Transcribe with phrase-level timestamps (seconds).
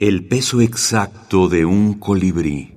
[0.00, 2.72] El peso exacto de un colibrí.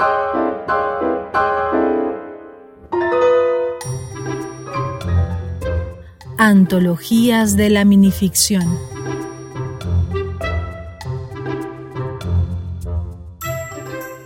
[6.40, 8.66] Antologías de la minificción.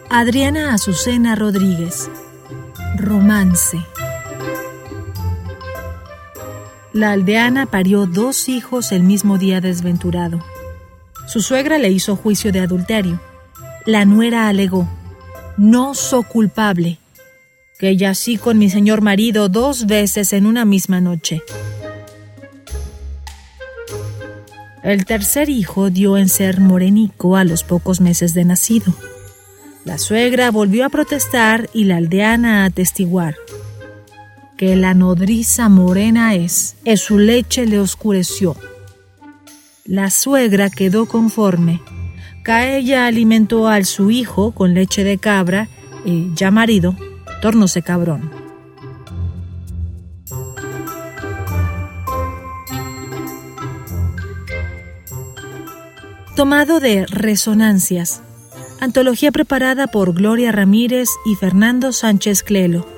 [0.09, 2.09] Adriana Azucena Rodríguez.
[2.95, 3.77] Romance.
[6.93, 10.39] La aldeana parió dos hijos el mismo día desventurado.
[11.27, 13.19] Su suegra le hizo juicio de adulterio.
[13.85, 14.87] La nuera alegó,
[15.57, 16.99] no soy culpable,
[17.79, 21.41] que yací con mi señor marido dos veces en una misma noche.
[24.83, 28.93] El tercer hijo dio en ser morenico a los pocos meses de nacido.
[29.83, 33.35] La suegra volvió a protestar y la aldeana a atestiguar
[34.57, 38.55] que la nodriza morena es, y su leche le oscureció.
[39.87, 41.79] La suegra quedó conforme,
[42.43, 45.67] que ella alimentó al su hijo con leche de cabra
[46.03, 46.95] y, ya marido,
[47.39, 48.31] tornóse cabrón.
[56.35, 58.23] Tomado de Resonancias,
[58.81, 62.94] antología preparada por Gloria Ramírez y Fernando Sánchez Clelo.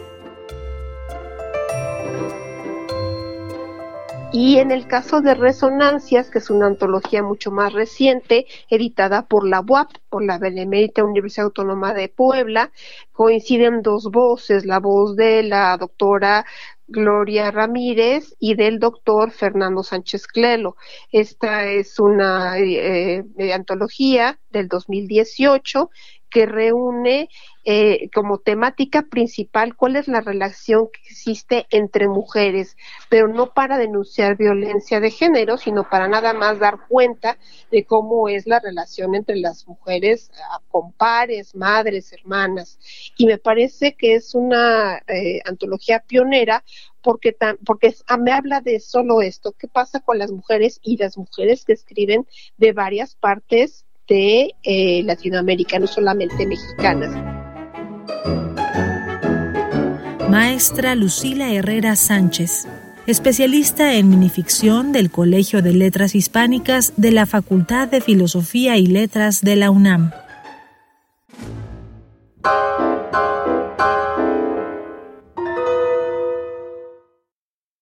[4.40, 9.48] Y en el caso de Resonancias, que es una antología mucho más reciente, editada por
[9.48, 12.72] la UAP, por la Benemérita Universidad Autónoma de Puebla,
[13.12, 16.46] coinciden dos voces, la voz de la doctora
[16.86, 20.76] Gloria Ramírez y del doctor Fernando Sánchez Clelo.
[21.12, 25.90] Esta es una eh, antología del 2018
[26.30, 27.30] que reúne
[27.66, 32.78] eh, como temática principal cuál es la relación que existe entre mujeres,
[33.10, 37.38] pero no para denunciar violencia de género, sino para nada más dar cuenta
[37.72, 42.80] de cómo es la relación entre las mujeres ah, con pares, madres, hermanas.
[43.18, 46.64] Y me parece que es una eh, antología pionera
[47.02, 51.64] porque, porque me habla de solo esto, qué pasa con las mujeres y las mujeres
[51.66, 52.28] que escriben
[52.58, 57.12] de varias partes de eh, Latinoamérica, no solamente mexicanas.
[60.30, 62.68] Maestra Lucila Herrera Sánchez,
[63.06, 69.42] especialista en minificción del Colegio de Letras Hispánicas de la Facultad de Filosofía y Letras
[69.42, 70.12] de la UNAM.